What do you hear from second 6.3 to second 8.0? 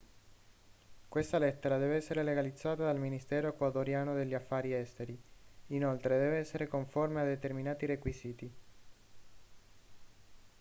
essere conforme a determinati